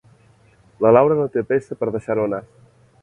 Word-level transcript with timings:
La 0.85 0.91
Laura 0.97 1.17
no 1.19 1.27
té 1.35 1.43
pressa 1.51 1.77
per 1.83 1.93
deixar-ho 1.97 2.27
anar. 2.31 2.41